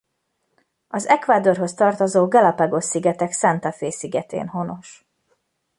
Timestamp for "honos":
4.47-5.05